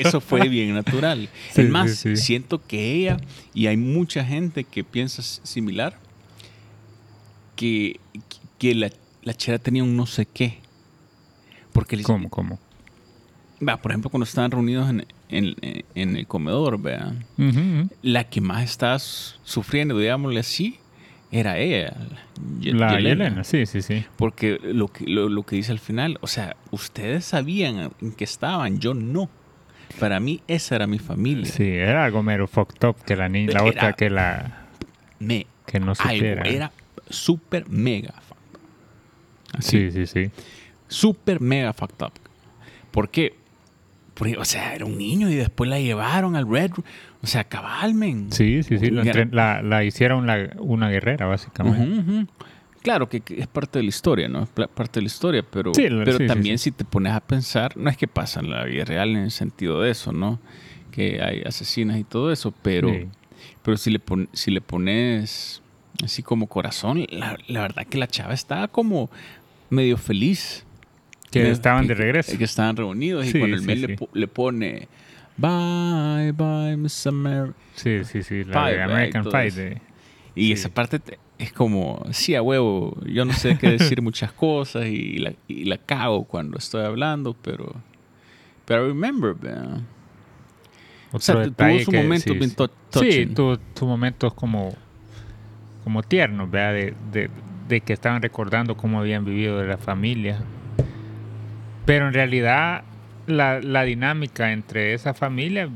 [0.00, 1.28] Eso fue bien natural.
[1.52, 2.22] Sí, es más, sí, sí.
[2.22, 3.16] siento que ella,
[3.54, 5.98] y hay mucha gente que piensa similar,
[7.56, 7.98] que,
[8.58, 8.90] que la,
[9.22, 10.58] la chera tenía un no sé qué.
[11.72, 12.58] Porque, le- ¿Cómo, cómo?
[13.66, 17.88] va, por ejemplo, cuando estaban reunidos en, en- en el comedor, ujú.
[18.02, 20.78] la que más estaba sufriendo, digámosle así,
[21.32, 21.94] era ella.
[22.62, 23.24] La Yelena.
[23.24, 24.04] Yelena, sí, sí, sí.
[24.16, 28.24] Porque lo que, lo, lo que dice al final, o sea, ustedes sabían en qué
[28.24, 29.28] estaban, yo no.
[30.00, 31.46] Para mí esa era mi familia.
[31.50, 34.66] Sí, era algo mero fucked up que la niña, la Era- otra que la
[35.18, 36.42] Me, que no algo, supiera.
[36.42, 36.72] era
[37.08, 38.60] súper mega fucked up.
[39.58, 40.30] Así, Sí, sí, sí.
[40.88, 42.12] súper mega fucked up.
[42.90, 43.34] ¿Por qué?
[44.14, 46.84] Porque, o sea, era un niño y después la llevaron al Red Room.
[47.22, 48.30] O sea, cabalmen.
[48.32, 48.90] Sí, sí, sí.
[48.90, 52.26] lo la, la hicieron la- una guerrera, básicamente.
[52.86, 54.44] Claro que, que es parte de la historia, ¿no?
[54.44, 56.70] Es parte de la historia, pero, Sí, pero sí, también sí.
[56.70, 59.30] si te pones a pensar, no es que pasa en la vida real en el
[59.32, 60.38] sentido de eso, ¿no?
[60.92, 62.92] Que hay asesinas y todo eso, pero,
[63.64, 65.62] pero si, le pon- si le pones
[66.04, 69.10] así como corazón, la, la verdad que la chava estaba como
[69.68, 70.64] medio feliz.
[71.32, 72.38] Que Medio- estaban de regreso.
[72.38, 74.86] Que estaban reunidos y cuando el men le, le pone
[75.36, 77.52] Bye, bye, Miss America.
[77.74, 78.44] Sí, sí, sí.
[78.44, 78.94] La Pie, de ¿verdad?
[78.96, 79.50] American Pie.
[79.50, 79.80] de-
[80.36, 80.52] Y Sí.
[80.52, 84.86] esa parte te- es como, sí, a huevo, yo no sé qué decir muchas cosas
[84.86, 87.74] y la, y la cago cuando estoy hablando, pero...
[88.64, 89.86] Pero remember, man.
[91.12, 92.56] O sea, otro tu- tuvo su momento sí, bien sí.
[93.04, 94.74] Sí, tuvo tu momentos como,
[95.84, 96.72] como tiernos, ¿verdad?
[96.74, 97.30] De, de-
[97.68, 100.40] de que estaban recordando cómo habían vivido de la familia.
[101.84, 102.82] Pero en realidad
[103.26, 105.68] la, la dinámica entre esa familia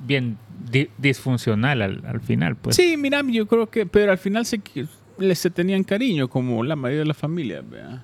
[0.00, 0.36] bien
[0.70, 2.76] di- disfuncional al, al final, pues.
[2.76, 3.86] Sí, mira, yo creo que...
[3.86, 4.86] Pero al final se, que-
[5.18, 8.02] le se tenían cariño, como la mayoría de las familias, ¿verdad?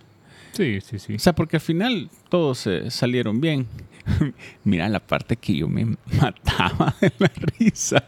[0.52, 1.14] sí, sí, sí.
[1.14, 3.66] O sea, porque al final todos se salieron bien.
[4.64, 5.84] Mira la parte que yo me
[6.20, 8.04] mataba de la risa.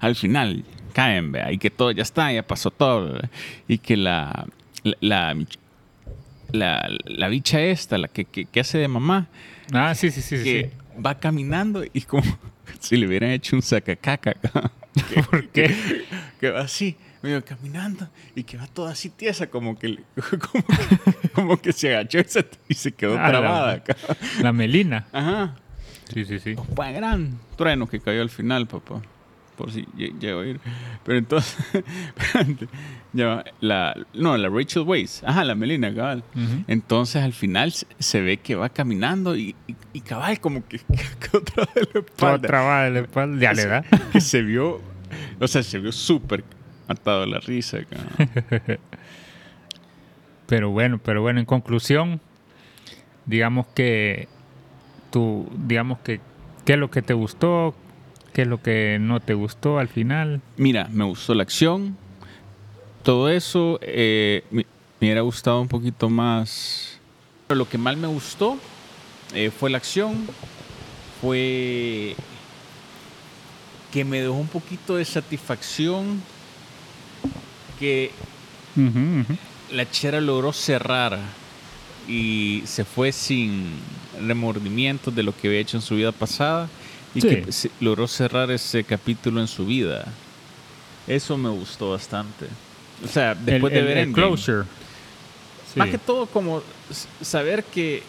[0.00, 3.12] Al final caen, vea, y que todo ya está, ya pasó todo.
[3.12, 3.30] ¿verdad?
[3.66, 4.46] Y que la,
[4.82, 5.34] la, la,
[6.52, 9.28] la- la bicha esta, la que, que, que hace de mamá,
[9.72, 10.44] Ah, sí, sí, sí, sí.
[10.44, 10.70] que
[11.04, 12.22] va caminando y como
[12.80, 14.34] si le hubieran hecho un sacacaca.
[15.30, 16.04] ¿Por qué?
[16.40, 19.98] que va así, medio caminando y que va toda así tiesa, como que,
[20.40, 22.18] como que, como que se agachó
[22.68, 23.96] y se, quedó Ah, la- trabada acá.
[24.42, 25.06] La Melina.
[25.12, 25.56] Ajá.
[26.12, 26.54] Sí, sí, sí.
[26.74, 29.02] Fue gran trueno que cayó al final, papá.
[29.56, 30.60] Por si lle- llego a ir.
[31.04, 31.56] Pero entonces,
[33.12, 36.22] ya la, no, la Rachel Weisz, ajá, la Melina, cabal.
[36.68, 37.86] Entonces al final se-
[38.20, 40.80] ve que va caminando y, y, y cabal como que,
[41.74, 42.82] vez la espalda.
[42.84, 43.40] de la espalda.
[43.40, 43.82] Ya le da.
[44.12, 44.80] Que se vio,
[45.40, 46.44] o sea, se vio súper
[46.88, 47.78] matado de la risa.
[47.84, 48.78] cabrón.
[50.46, 52.20] Pero bueno, pero bueno, en conclusión,
[53.24, 54.28] digamos que
[55.10, 56.20] tú, digamos que,
[56.64, 57.74] ¿qué es lo que te gustó?
[58.36, 60.42] ¿Qué es lo que no te gustó al final?
[60.58, 61.96] Mira, me gustó la acción,
[63.02, 63.78] todo eso.
[63.80, 64.66] eh, me,
[65.00, 67.00] me hubiera gustado un poquito más.
[67.46, 68.58] Pero lo que más me gustó
[69.32, 70.26] eh, fue la acción,
[71.22, 72.14] fue
[73.90, 76.20] que me dejó un poquito de satisfacción
[77.78, 78.10] que
[79.72, 81.18] la chera logró cerrar
[82.06, 83.64] y se fue sin
[84.20, 86.68] remordimientos de lo que había hecho en su vida pasada
[87.16, 87.28] y Sí.
[87.28, 90.06] que se- logró cerrar ese capítulo en su vida.
[91.06, 92.46] Eso me gustó bastante.
[93.04, 94.28] O sea, después El- de el- ver el Endgame.
[94.28, 94.64] closure.
[95.72, 95.78] Sí.
[95.78, 96.62] Más que todo como
[97.22, 98.02] saber que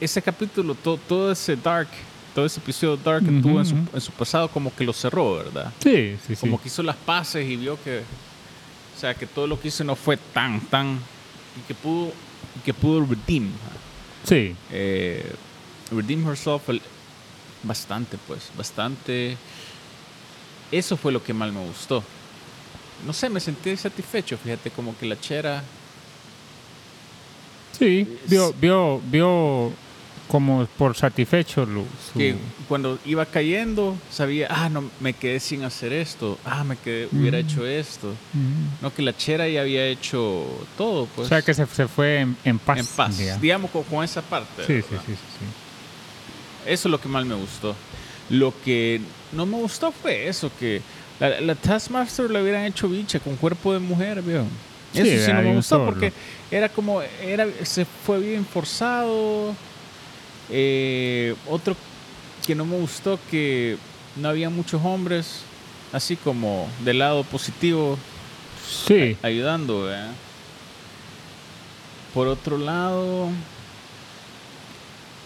[0.00, 1.88] ese capítulo, to- todo ese dark,
[2.34, 5.36] todo ese episodio dark que tuvo en su, en su pasado como que lo cerró,
[5.36, 5.72] ¿verdad?
[5.82, 6.40] Sí, sí, sí.
[6.40, 8.00] como que hizo las paces y vio que
[8.96, 10.98] o sea que todo lo que hizo no fue tan tan
[11.58, 12.12] y que pudo
[12.56, 13.50] y que pudo redeem
[14.24, 15.32] Sí, eh,
[15.90, 16.82] redeem herself el-
[17.64, 19.36] bastante pues bastante
[20.70, 22.02] eso fue lo que más me gustó
[23.06, 25.62] no sé me sentí satisfecho fíjate como que la chera
[27.78, 28.06] sí.
[28.28, 29.72] Vio, vio, vio
[30.28, 32.18] como por satisfecho lo- su...
[32.18, 32.34] que
[32.66, 37.36] cuando iba cayendo sabía ah no me quedé sin hacer esto ah me quedé hubiera
[37.38, 37.40] Mm.
[37.40, 38.16] hecho esto Ujú.
[38.80, 40.46] no que la chera ya había hecho
[40.78, 42.78] todo pues o sea que se, se fue en, en paz.
[42.78, 43.36] en paz, diga.
[43.36, 44.66] digamos con, con esa parte.
[44.66, 45.44] Sí, sí, sí, sí, sí.
[46.66, 47.74] Eso es lo que más me gustó.
[48.30, 49.00] Lo que
[49.32, 50.80] no me gustó fue eso, que
[51.20, 54.46] la, la Taskmaster la hubieran hecho bicha con cuerpo de mujer, viejo.
[54.94, 55.86] Eso sí no me gustó solo.
[55.86, 56.12] porque
[56.50, 59.54] era como, era, se fue bien forzado.
[60.50, 61.76] Eh, otro
[62.46, 63.76] que no me gustó que
[64.16, 65.40] no había muchos hombres,
[65.92, 67.98] así como del lado positivo,
[68.86, 69.82] Sí, ayudando.
[69.84, 70.10] ¿verdad?
[72.12, 73.28] Por otro lado,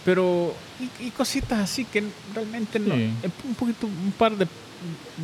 [0.08, 2.02] pero y, y cositas así que
[2.34, 3.10] realmente no, Sí.
[3.22, 4.46] eh, un poquito, un par de,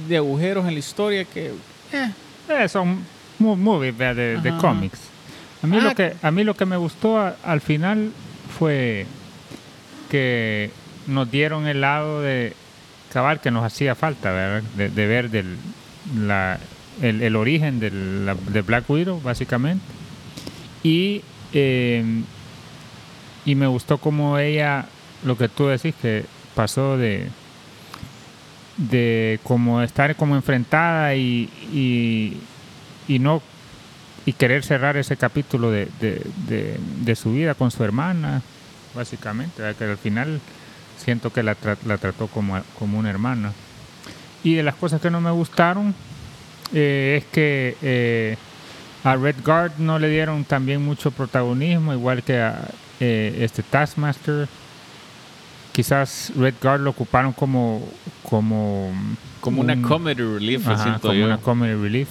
[0.08, 1.52] de agujeros en la historia que,
[1.92, 2.10] eh,
[2.50, 2.98] Eh, son
[3.38, 4.98] mo- movies de, de cómics.
[5.62, 8.10] A mí, Ah, lo que, a mí lo que me gustó a- al final
[8.58, 9.06] fue
[10.10, 10.70] que
[11.06, 12.52] nos dieron el lado de
[13.10, 14.62] cabal que nos hacía falta, ¿verdad?
[14.76, 15.56] De, de ver del,
[16.26, 16.58] la,
[17.00, 19.82] el, el origen de, la, de Black Widow, básicamente.
[20.82, 21.22] Y,
[21.54, 22.04] eh,
[23.44, 24.86] y me gustó como ella,
[25.24, 27.28] lo que tú decís, que pasó de,
[28.76, 32.38] de como estar como enfrentada y, y,
[33.18, 33.42] no
[34.26, 36.80] y querer cerrar ese capítulo de, de, de-
[37.16, 38.42] su vida con su hermana,
[38.94, 40.40] básicamente, que al final
[40.96, 43.52] siento que la, tra- la trató como, como una hermana.
[44.42, 45.94] Y de las cosas que no me gustaron
[46.72, 48.36] eh, es que eh,
[49.04, 52.68] a Red Guard no le dieron también mucho protagonismo, igual que a
[53.00, 54.48] eh, este Taskmaster.
[55.72, 57.82] Quizás Red Guard lo ocuparon como
[58.22, 58.92] como
[59.40, 61.26] como una un- comedy relief, ajá, siento como yo.
[61.26, 62.08] una comedy relief.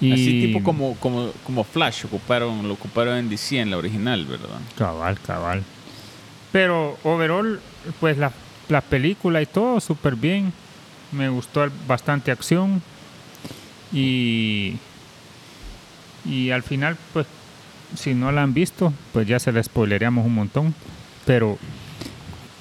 [0.00, 4.26] Y Así tipo como, como, como Flash, ocuparon, lo ocuparon en DC en la original,
[4.26, 4.58] ¿verdad?
[4.76, 5.62] Cabal, cabal.
[6.52, 7.60] Pero overall,
[8.00, 8.32] pues la,
[8.68, 10.52] la película y todo súper bien.
[11.12, 12.82] Me gustó bastante acción.
[13.92, 14.76] Y,
[16.24, 17.26] y al final, pues,
[17.96, 20.74] si no la han visto, pues ya se la spoileríamos un montón.
[21.26, 21.58] Pero,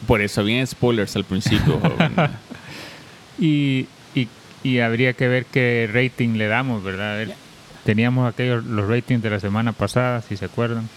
[0.07, 1.79] Por eso había spoilers al principio.
[1.79, 2.13] joven.
[3.39, 4.27] y, y,
[4.63, 7.17] y habría que ver qué rating le damos, ¿verdad?
[7.17, 7.35] Ver,
[7.83, 10.87] Teníamos aquellos, los ratings de la semana pasada, si se acuerdan.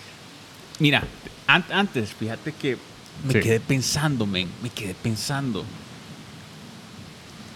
[0.79, 1.03] Mira,
[1.49, 2.77] an- antes, fíjate que
[3.25, 3.41] me Sí.
[3.41, 5.65] quedé pensando, men, me quedé pensando.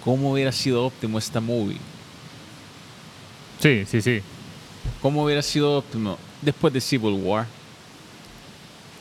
[0.04, 1.76] ¿Cómo hubiera sido óptimo esta movie?
[3.60, 4.22] Sí, sí, sí.
[5.02, 7.46] ¿Cómo hubiera sido óptimo después de Civil War?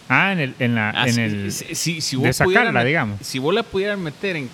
[0.07, 2.83] Ah, en el, en la, Ah, en si- el, si, si- si de vos sacarla,
[2.83, 3.19] digamos.
[3.21, 4.49] Si vos la pudieras meter en...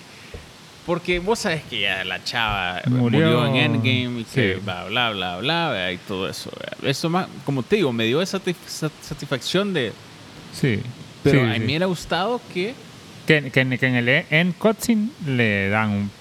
[0.85, 4.59] Porque vos sabes que ya la chava Murió, murió, en Endgame y que sí.
[4.63, 6.51] bla, bla, bla, bla, y todo eso.
[6.83, 9.93] Eso más, como te digo, me dio esa satisf- sat- satisfacción de...
[10.53, 10.79] Sí.
[11.23, 11.59] Pero sí, a mí sí.
[11.61, 12.75] me hubiera gustado que...
[13.25, 16.11] Que, que, que en el e- end cutscene le dan un,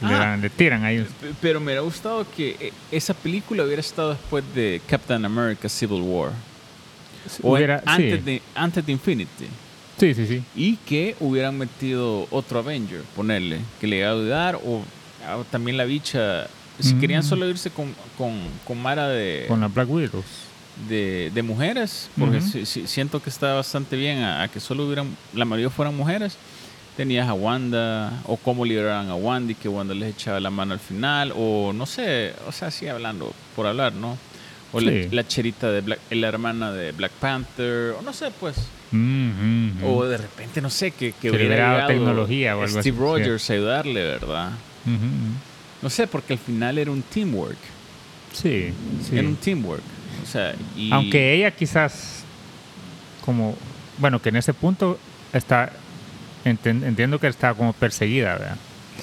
[0.00, 0.18] le, Ah.
[0.18, 1.06] dan, le tiran ahí.
[1.40, 6.02] Pero me hubiera gustado que eh, esa película hubiera estado después de Captain America Civil
[6.02, 6.32] War.
[7.42, 8.24] O en- Hubiera- antes, sí.
[8.24, 9.46] de, antes de Infinity.
[9.98, 10.42] Sí, sí, sí.
[10.54, 14.82] Y que hubieran metido otro Avenger, ponerle, que le iba a ayudar, o,
[15.36, 16.46] o también la bicha.
[16.78, 17.00] Si Mm.
[17.00, 20.24] querían solo irse con, con, con Mara de, Con la Black Widows.
[20.90, 25.46] de, de mujeres, porque siento que está bastante bien a, a que solo hubieran, la
[25.46, 26.36] mayoría fueran mujeres.
[26.96, 30.72] Tenías a Wanda, o cómo liberaran a Wanda y que Wanda les echaba la mano
[30.72, 34.16] al final, o no sé, o sea, sí hablando por hablar, ¿no?
[34.72, 35.08] O la, Sí.
[35.10, 38.56] la cherita de Black, la hermana de Black Panther, o no sé, pues.
[38.92, 39.84] Mm, mm, mm.
[39.84, 43.52] O de repente, no sé, que, que hubiera tecnología o algo Steve así, Rogers a
[43.52, 44.50] ayudarle, ¿verdad?
[44.86, 45.06] Ujú.
[45.82, 47.58] No sé, porque al final era un teamwork.
[48.32, 48.72] Sí,
[49.06, 49.18] sí.
[49.18, 49.82] Era un teamwork.
[50.22, 50.90] O sea, y...
[50.92, 52.24] Aunque ella quizás,
[53.24, 53.54] como,
[53.98, 54.98] bueno, que en ese punto
[55.32, 55.72] está,
[56.50, 58.56] entiendo que está como perseguida, ¿verdad?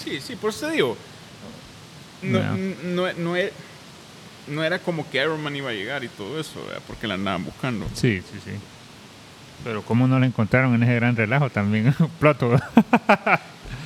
[0.03, 0.97] Sí, sí, por eso te digo.
[2.21, 2.51] No, Ya.
[2.85, 3.53] no, no, e-
[4.47, 6.81] no era como que Iron Man iba a llegar y todo eso, ¿verdad?
[6.87, 7.85] porque la andaban buscando.
[7.93, 8.51] Sí, sí, sí.
[9.63, 12.59] Pero cómo no la encontraron en ese gran relajo también, Ploto.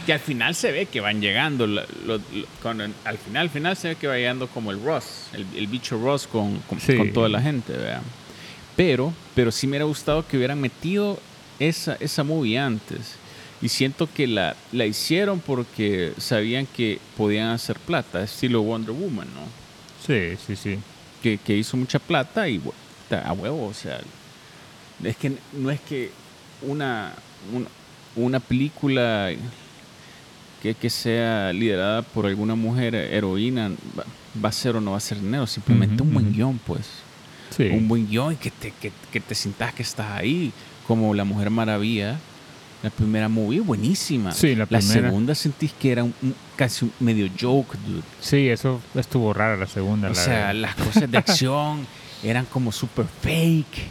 [0.05, 1.67] Que al final se ve que van llegando.
[1.67, 2.19] lo- lo-
[2.61, 5.67] cuando al final, al final se ve que va llegando como el Ross, el, el
[5.67, 6.95] bicho Ross con, con, Sí.
[6.95, 8.01] con toda la gente, ¿verdad?
[8.75, 11.19] Pero, pero sí me hubiera gustado que hubieran metido
[11.59, 13.15] esa, esa movie antes.
[13.61, 19.27] Y siento que la, la hicieron porque sabían que podían hacer plata, estilo Wonder Woman,
[19.33, 19.41] ¿no?
[20.05, 20.77] sí, sí, sí.
[21.23, 22.71] que, que hizo mucha plata y bu-
[23.09, 23.99] ta- a huevo, o sea,
[25.03, 26.11] es que no es que
[26.61, 27.13] una,
[27.53, 27.67] una,
[28.15, 29.31] una película
[30.61, 34.05] que, que sea liderada por alguna mujer heroína va,
[34.43, 36.87] va a ser o no va a ser dinero, simplemente un buen guion, pues.
[37.55, 37.63] Sí.
[37.71, 40.51] Un buen guion y que te, que, que te sientas que estás ahí,
[40.87, 42.19] como La Mujer Maravilla.
[42.83, 44.31] La primera movie, buenísima.
[44.31, 45.07] Sí, la La primera.
[45.09, 48.03] segunda sentís que era un, un- casi un medio joke, dude.
[48.21, 50.07] Sí, eso estuvo rara la segunda.
[50.07, 50.53] O la sea, verdad.
[50.55, 51.87] las cosas de acción
[52.23, 53.89] eran como super fake.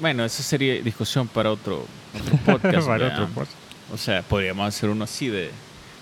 [0.00, 2.86] Bueno, eso sería discusión para otro, otro podcast.
[2.86, 3.22] Para ¿verdad?
[3.22, 3.56] otro podcast.
[3.92, 5.50] O sea, podríamos hacer uno así de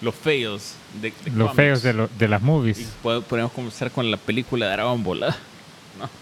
[0.00, 1.56] los fails de, de Los cómics.
[1.56, 2.88] feos de, lo- de las Y movies.
[3.02, 5.22] pod- podríamos comenzar con la película de Dragon Ball.
[5.24, 5.36] ¿ah?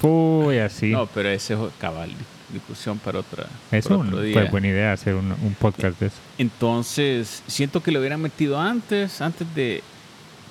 [0.03, 0.91] Uy, así.
[0.91, 2.11] No, pero ese es cabal,
[2.55, 4.35] discusión para otra es para un, otro día.
[4.35, 6.17] pues, buena idea hacer un, un podcast de eso.
[6.39, 9.83] Entonces, siento que lo hubieran metido antes, antes de...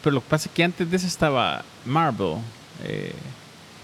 [0.04, 2.36] Pero lo que pasa es que antes de eso estaba Marvel,
[2.84, 3.14] eh,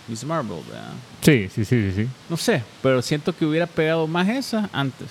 [0.08, 0.92] Miss Marvel, ¿verdad?
[1.22, 2.10] Sí, sí, sí, sí, sí.
[2.30, 5.08] No sé, pero siento que hubiera pegado más esa antes.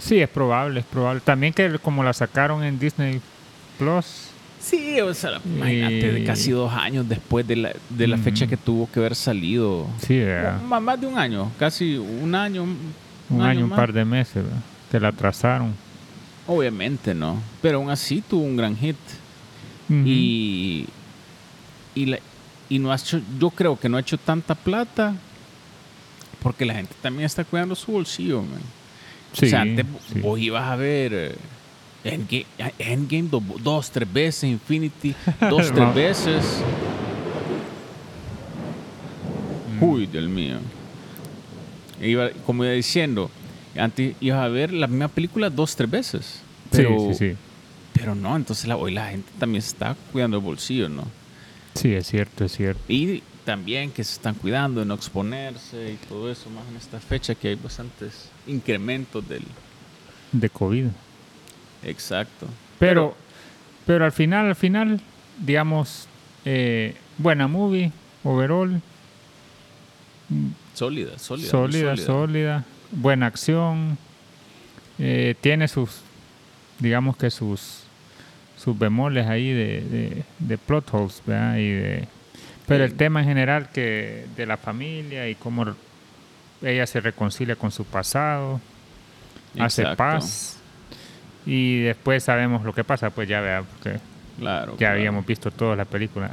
[0.00, 1.20] Sí, es probable, es probable.
[1.20, 3.20] También que como la sacaron en Disney
[3.78, 4.30] Plus.
[4.60, 8.50] Sí, o sea, imagínate, casi dos años después de la, de la fecha Ujú.
[8.50, 9.86] que tuvo que haber salido.
[10.06, 10.60] Sí, ¿verdad?
[10.62, 12.64] Ma- Más de un año, casi un año.
[13.30, 13.78] un año, un más.
[13.78, 14.60] par de meses, ¿verdad?
[14.90, 15.74] Que la atrasaron.
[16.46, 17.40] Obviamente, ¿no?
[17.62, 18.96] Pero aún así tuvo un gran hit.
[19.90, 20.86] Y,
[21.94, 22.18] y, la-
[22.68, 25.14] y no ha hecho, yo creo que no ha hecho tanta plata
[26.42, 28.60] porque la gente también está cuidando su bolsillo, man.
[29.32, 30.20] Sí, o sea, antes sí.
[30.20, 31.34] vos ibas a ver eh,
[32.04, 32.46] Endgame,
[32.78, 35.14] Endgame do- dos, tres veces, Infinity
[35.50, 36.44] dos, tres veces.
[39.78, 39.82] Mm.
[39.82, 40.58] Uy, Dios mío.
[42.00, 43.30] Iba, como iba diciendo,
[43.76, 46.40] antes ibas a ver la misma película dos, tres veces.
[46.70, 47.36] Pero, sí, sí, sí.
[47.92, 51.04] pero no, entonces la, hoy la gente también se está cuidando el bolsillo, ¿no?
[51.74, 52.80] Sí, es cierto, es cierto.
[52.88, 57.00] Y también que se están cuidando de no exponerse y todo eso, más en esta
[57.00, 59.42] fecha que hay bastantes incrementos del...
[60.32, 60.86] De COVID.
[61.84, 62.46] Exacto.
[62.78, 63.16] Pero,
[63.86, 65.00] pero al final, al final,
[65.38, 66.06] digamos,
[66.44, 67.92] eh, buena movie,
[68.24, 68.80] overall,
[70.74, 71.50] Sólida, sólida.
[71.50, 73.96] sólida, sólida, buena acción,
[74.98, 76.02] eh, tiene sus,
[76.78, 77.84] digamos que sus,
[78.56, 81.56] sus bemoles ahí de, de, de plot holes, ¿verdad?
[81.56, 82.08] Y de,
[82.66, 85.64] pero el tema en general que de la familia y cómo
[86.60, 88.60] ella se reconcilia con su pasado,
[89.58, 90.57] hace paz
[91.48, 93.98] y después sabemos lo que pasa, pues ya vea, porque
[94.38, 94.72] Claro.
[94.72, 94.94] ya claro.
[94.96, 96.30] habíamos visto toda la película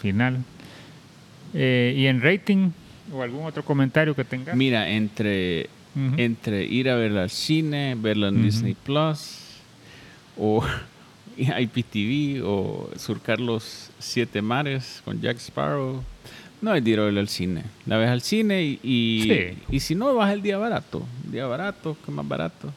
[0.00, 0.38] final.
[1.52, 2.70] Eh, y en rating
[3.12, 4.54] o algún otro comentario que tenga.
[4.54, 5.68] Mira, entre,
[6.16, 8.42] entre ir a verla al cine, verla en.
[8.42, 9.38] Disney Plus,
[10.36, 10.64] o
[11.36, 16.02] IPTV, o surcar los siete mares con Jack Sparrow.
[16.62, 17.62] No hay dinero verla al cine.
[17.86, 19.58] La ves al cine y, y, Sí.
[19.70, 21.04] y si no, vas el día barato.
[21.30, 22.72] Día barato, que más barato.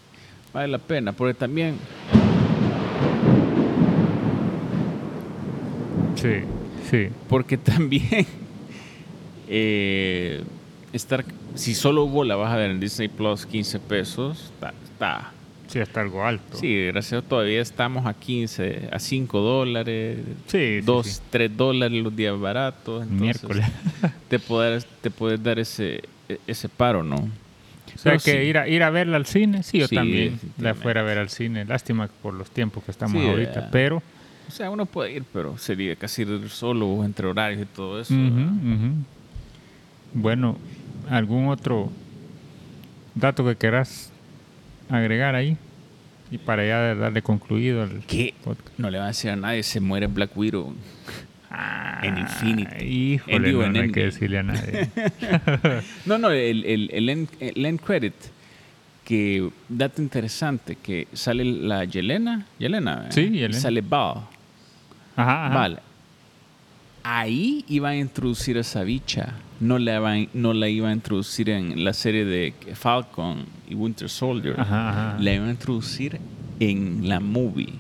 [0.54, 1.76] Vale la pena, porque también
[6.16, 6.40] Sí,
[6.90, 7.10] sí.
[7.30, 8.26] Porque también
[9.48, 10.42] eh,
[10.94, 11.24] estar,
[11.56, 15.32] si solo vos la vas a ver en Disney Plus 15 pesos, está, está.
[15.68, 16.58] Sí, está algo alto.
[16.58, 21.22] Sí, gracias todavía estamos a 15, a 5 dólares, Sí, sí, 2, sí.
[21.30, 23.04] 3 dólares los días baratos.
[23.04, 23.66] entonces Miércoles.
[24.30, 27.28] Te puedes, te puedes dar ese, e- ese paro, ¿no?
[27.96, 28.48] O sea, Pero que sí.
[28.50, 31.18] ir, a, ir a verla al cine, sí, yo Sí, también la fuera a ver
[31.18, 31.66] al cine.
[31.66, 33.68] Lástima por los tiempos que estamos Sí, ahorita, eh.
[33.72, 34.04] pero...
[34.48, 38.14] O sea, uno puede ir, pero sería casi ir solo entre horarios y todo eso.
[38.14, 38.52] Ujú, ¿verdad?
[38.54, 38.94] ujú.
[40.14, 40.58] Bueno,
[41.10, 41.92] ¿algún otro
[43.16, 44.12] dato que quieras
[44.90, 45.58] agregar ahí?
[46.32, 48.78] Y para ya darle concluido al Que podcast.
[48.78, 50.74] no le va a decir a nadie, se muere Black Widow.
[52.04, 52.76] En Infinity.
[52.76, 54.90] Ah, Híjole, digo, no, no hay que decirle a nadie.
[56.06, 58.14] No, no, el, el, el, end, el end credit,
[59.06, 63.12] que dato interesante, que sale la Yelena, Yelena, ¿eh?
[63.12, 63.60] Sí, Yelena.
[63.60, 64.26] sale Val.
[65.16, 65.56] Ajá, ajá.
[65.56, 65.78] Vale.
[67.04, 69.34] Ahí iba a introducir a esa bicha.
[69.60, 73.76] No la, iba, a- no la iba a introducir en la serie de Falcon y
[73.76, 74.60] Winter Soldier.
[74.60, 75.16] Ajá.
[75.20, 76.20] La iba a introducir
[76.60, 77.74] en la movie.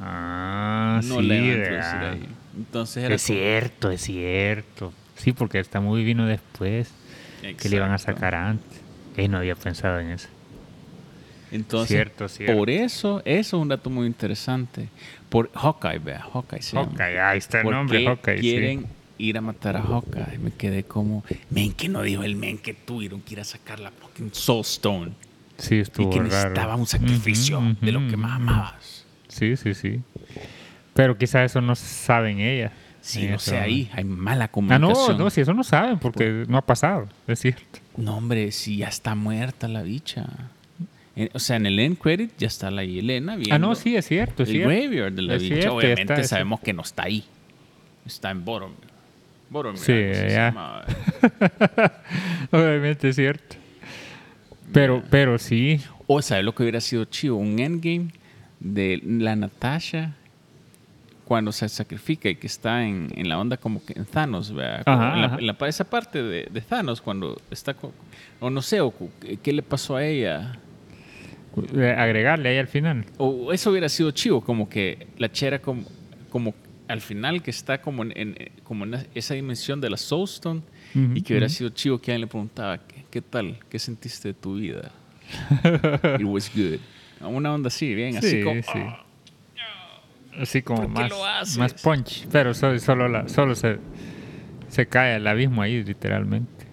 [0.00, 2.28] Ah, no sí, la iba a introducir ahí.
[2.56, 4.92] Entonces era Es cierto, es cierto.
[5.16, 6.88] Sí, porque esta movie vino después.
[7.40, 8.20] como- Que le iban a Exacto.
[8.20, 8.80] sacar antes.
[9.16, 10.28] Eh, no había pensado en eso.
[11.52, 12.56] Entonces, Cierto, cierto.
[12.56, 14.88] por eso, eso es un dato muy interesante.
[15.28, 16.90] Por Hawkeye, vea, Hawkeye se llama.
[16.90, 18.36] Hawkeye, ahí está el ¿Por nombre, Hawkeye.
[18.38, 18.40] sí.
[18.42, 18.86] quieren
[19.18, 20.38] ir a matar a Hawkeye?
[20.38, 23.78] Me quedé como, men, que no dijo el men que tuvieron que ir a sacar
[23.78, 25.12] la fucking Soul Stone.
[25.58, 26.28] Sí, Y estuvo que raro.
[26.28, 29.04] necesitaba un sacrificio Ujú, de lo que más amabas.
[29.28, 30.00] Sí, sí, sí.
[30.96, 32.72] Pero quizás eso no saben ellas.
[33.00, 35.18] Sí, no ese sé, ahí hay mala Ah, no, comunicación.
[35.18, 37.78] no, si eso no saben porque no ha pasado, es cierto.
[37.96, 40.26] No, hombre, si ya está muerta la bicha.
[41.14, 43.94] En- o sea, en el end credit ya está la Yelena viendo Ah, no, sí,
[43.94, 44.70] es cierto, es el cierto.
[44.70, 45.54] graveyard de la Es bicha.
[45.54, 47.24] cierto, Obviamente está, sabemos que no está ahí.
[48.04, 48.76] Está en Boromir.
[49.50, 49.78] Boromir.
[49.80, 49.92] Sí,
[50.28, 50.52] ya.
[52.50, 53.56] Obviamente es cierto.
[54.72, 55.80] Pero, pero sí.
[56.06, 57.36] O ¿sabes lo que hubiera sido chido?
[57.36, 58.08] Un endgame
[58.60, 60.14] de la Natasha
[61.26, 64.82] cuando se sacrifica y que está en, en la onda como que en Thanos, ¿verdad?
[64.86, 65.36] Ajá, en, la, ajá.
[65.40, 67.90] en la- esa parte de, de Thanos cuando está con,
[68.40, 68.94] o no sé, o
[69.42, 70.58] qué le pasó a ella.
[71.74, 73.04] eh, Agregarle ahí al final.
[73.18, 75.82] O eso hubiera sido chido, como que la chera como,
[76.30, 76.54] como
[76.86, 80.62] al final que está como en, en- como en esa dimensión de la Soulstone
[80.94, 83.58] y que hubiera sido chido que alguien le preguntaba, ¿qué, qué tal?
[83.68, 84.92] ¿Qué sentiste de tu vida?
[86.20, 86.78] It was good.
[87.20, 88.62] Una onda así, bien, así Sí, como...
[88.62, 88.68] sí.
[88.76, 89.02] "Ah".
[90.40, 92.26] Así como ¿Por qué más, más punch.
[92.30, 93.78] Pero so- solo, la, solo se,
[94.68, 96.66] se cae al abismo ahí, literalmente.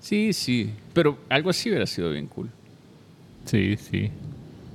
[0.00, 0.72] Sí, sí.
[0.94, 2.50] Pero algo así hubiera sido bien cool.
[3.44, 4.10] Sí, sí.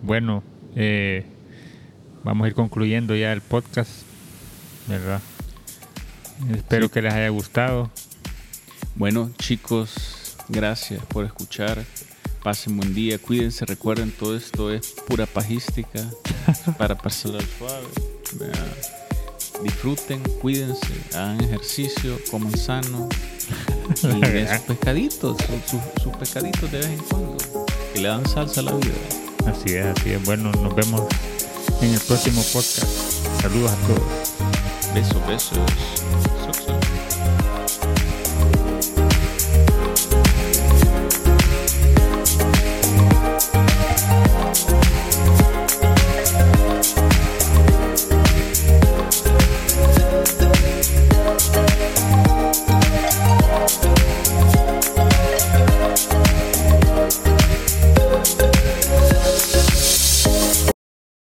[0.02, 0.44] Bueno,
[0.76, 1.26] eh,
[2.24, 3.92] vamos a ir concluyendo ya el podcast,
[4.88, 5.22] ¿verdad?
[6.54, 6.94] Espero Sí.
[6.94, 7.90] que les haya gustado.
[8.96, 11.84] Bueno, chicos, gracias por escuchar.
[12.44, 16.00] Pasen buen día, cuídense, recuerden, todo esto es pura pajística
[16.78, 17.86] para pasar suave.
[19.64, 23.10] Disfruten, cuídense, hagan ejercicio, coman sano
[24.04, 27.38] y den sus pescaditos, su- su- sus pescaditos de vez en cuando,
[27.94, 28.94] que le dan salsa a la vida.
[29.48, 30.24] Así es, así es.
[30.26, 31.02] Bueno, nos vemos
[31.82, 32.86] en el próximo podcast.
[33.42, 34.94] Saludos a todos.
[34.94, 35.58] Besos, besos.